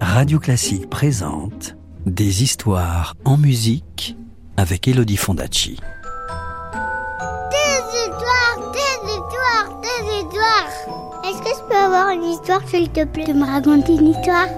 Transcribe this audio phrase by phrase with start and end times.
[0.00, 4.16] Radio Classique présente Des histoires en musique
[4.56, 5.78] avec Elodie Fondacci.
[7.50, 11.24] Des histoires, des histoires, des histoires.
[11.24, 14.48] Est-ce que je peux avoir une histoire, s'il te plaît, de me raconter une histoire?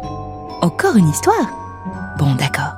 [0.60, 1.48] Encore une histoire?
[2.18, 2.74] Bon, d'accord.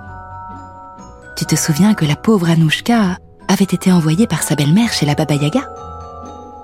[1.37, 3.19] Tu te souviens que la pauvre Anouchka
[3.49, 5.69] avait été envoyée par sa belle-mère chez la Baba Yaga?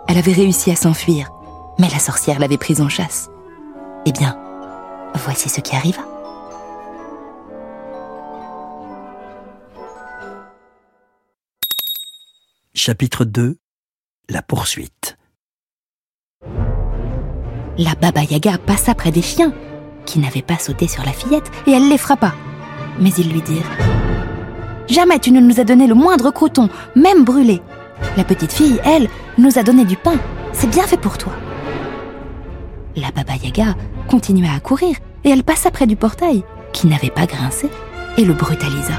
[0.08, 1.30] Elle avait réussi à s'enfuir,
[1.78, 3.28] mais la sorcière l'avait prise en chasse.
[4.06, 4.36] Eh bien,
[5.14, 6.02] voici ce qui arriva.
[12.74, 13.58] Chapitre 2
[14.28, 15.18] La poursuite.
[17.78, 19.52] La Baba Yaga passa près des chiens,
[20.06, 22.34] qui n'avaient pas sauté sur la fillette, et elle les frappa.
[22.98, 23.70] Mais ils lui dirent
[24.88, 27.62] Jamais tu ne nous as donné le moindre croton, même brûlé.
[28.16, 29.08] La petite fille, elle,
[29.38, 30.18] nous a donné du pain.
[30.52, 31.32] C'est bien fait pour toi.
[33.00, 33.74] La Baba Yaga
[34.08, 37.70] continua à courir et elle passa près du portail, qui n'avait pas grincé,
[38.18, 38.94] et le brutalisa.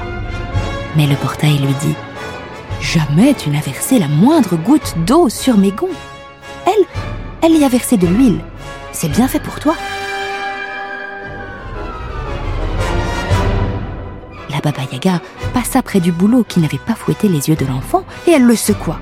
[0.96, 1.94] Mais le portail lui dit
[2.80, 5.88] Jamais tu n'as versé la moindre goutte d'eau sur mes gonds.
[6.66, 6.84] Elle,
[7.42, 8.40] elle y a versé de l'huile.
[8.92, 9.74] C'est bien fait pour toi.
[14.50, 15.20] La Baba Yaga
[15.54, 18.56] passa près du boulot qui n'avait pas fouetté les yeux de l'enfant et elle le
[18.56, 18.98] secoua.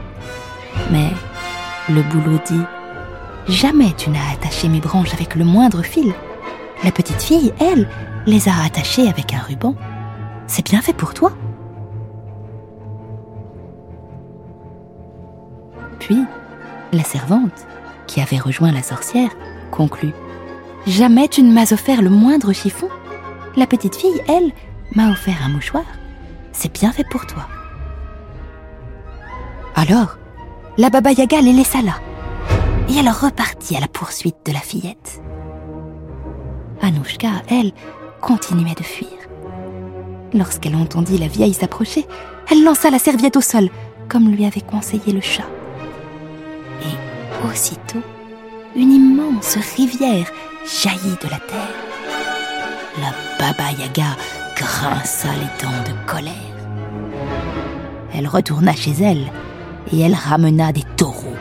[0.90, 1.08] Mais
[1.88, 2.60] le boulot dit
[3.50, 6.14] Jamais tu n'as attaché mes branches avec le moindre fil.
[6.84, 7.88] La petite fille, elle,
[8.24, 9.74] les a attachées avec un ruban.
[10.46, 11.32] C'est bien fait pour toi.
[15.98, 16.24] Puis,
[16.92, 17.66] la servante,
[18.06, 19.30] qui avait rejoint la sorcière,
[19.72, 20.12] conclut
[20.86, 22.88] Jamais tu ne m'as offert le moindre chiffon.
[23.56, 24.52] La petite fille, elle,
[24.94, 25.84] m'a offert un mouchoir.
[26.52, 27.48] C'est bien fait pour toi.
[29.74, 30.18] Alors,
[30.78, 31.94] la Baba Yaga les laissa là.
[32.90, 35.22] Et elle repartit à la poursuite de la fillette.
[36.82, 37.72] Anouchka, elle,
[38.20, 39.08] continuait de fuir.
[40.34, 42.04] Lorsqu'elle entendit la vieille s'approcher,
[42.50, 43.70] elle lança la serviette au sol,
[44.08, 45.46] comme lui avait conseillé le chat.
[46.82, 48.02] Et aussitôt,
[48.74, 50.26] une immense rivière
[50.64, 51.74] jaillit de la terre.
[52.98, 54.16] La Baba Yaga
[54.56, 56.34] grinça les dents de colère.
[58.12, 59.30] Elle retourna chez elle
[59.92, 61.36] et elle ramena des taureaux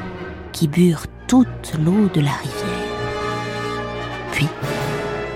[0.52, 2.90] qui burent toute l'eau de la rivière.
[4.32, 4.48] Puis,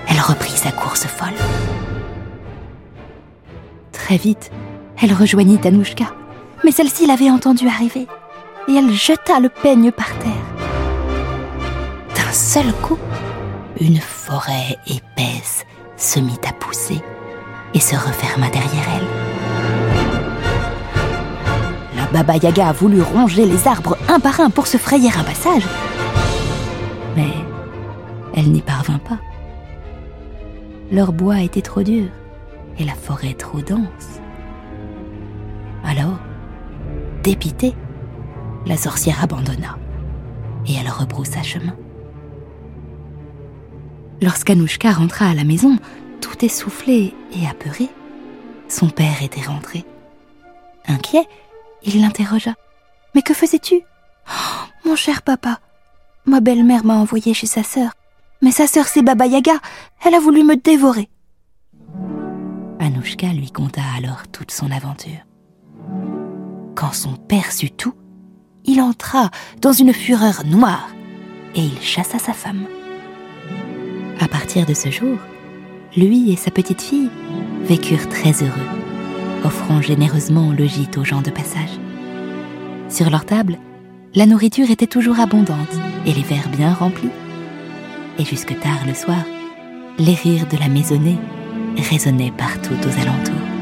[0.08, 1.28] elle reprit sa course folle.
[3.92, 4.50] Très vite,
[5.00, 6.06] elle rejoignit Anouchka,
[6.64, 8.08] mais celle-ci l'avait entendue arriver
[8.66, 10.32] et elle jeta le peigne par terre.
[12.16, 12.98] D'un seul coup,
[13.80, 15.64] une forêt épaisse
[15.96, 17.00] se mit à pousser
[17.72, 19.33] et se referma derrière elle.
[22.14, 25.64] Baba Yaga a voulu ronger les arbres un par un pour se frayer un passage,
[27.16, 27.32] mais
[28.36, 29.18] elle n'y parvint pas.
[30.92, 32.06] Leur bois était trop dur
[32.78, 34.20] et la forêt trop dense.
[35.84, 36.20] Alors,
[37.24, 37.74] dépitée,
[38.64, 39.76] la sorcière abandonna
[40.68, 41.74] et elle rebroussa chemin.
[44.22, 45.78] Lorsqu'Anouchka rentra à la maison,
[46.20, 47.88] tout essoufflé et apeuré,
[48.68, 49.84] son père était rentré.
[50.86, 51.26] Inquiet,
[51.84, 52.54] il l'interrogea.
[53.14, 53.82] Mais que faisais-tu?
[54.28, 55.60] Oh, Mon cher papa,
[56.26, 57.92] ma belle-mère m'a envoyé chez sa sœur.
[58.42, 59.54] Mais sa sœur, c'est Baba Yaga.
[60.04, 61.08] Elle a voulu me dévorer.
[62.80, 65.20] Anouchka lui conta alors toute son aventure.
[66.74, 67.94] Quand son père sut tout,
[68.64, 69.30] il entra
[69.60, 70.88] dans une fureur noire
[71.54, 72.66] et il chassa sa femme.
[74.20, 75.18] À partir de ce jour,
[75.96, 77.10] lui et sa petite fille
[77.62, 78.83] vécurent très heureux,
[79.44, 81.78] offrant généreusement le gîte aux gens de passage.
[82.88, 83.58] Sur leur table,
[84.14, 85.74] la nourriture était toujours abondante
[86.06, 87.10] et les verres bien remplis.
[88.18, 89.24] Et jusque tard le soir,
[89.98, 91.18] les rires de la maisonnée
[91.76, 93.53] résonnaient partout aux alentours.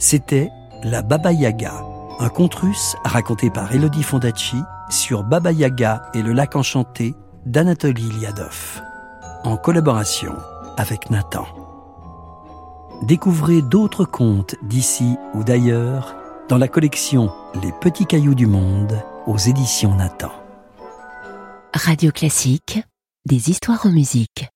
[0.00, 0.50] C'était
[0.82, 1.84] La Baba Yaga,
[2.20, 4.56] un conte russe raconté par Elodie Fondacci
[4.88, 7.14] sur Baba Yaga et le lac enchanté
[7.44, 8.80] d'Anatoly Liadov,
[9.44, 10.34] en collaboration
[10.78, 11.44] avec Nathan.
[13.02, 16.16] Découvrez d'autres contes d'ici ou d'ailleurs
[16.48, 17.30] dans la collection
[17.62, 20.32] Les Petits Cailloux du Monde aux éditions Nathan.
[21.74, 22.82] Radio Classique,
[23.26, 24.48] des histoires en musique.